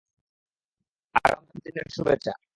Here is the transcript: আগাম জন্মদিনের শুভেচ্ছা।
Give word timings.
আগাম 1.15 1.41
জন্মদিনের 1.41 1.87
শুভেচ্ছা। 1.95 2.33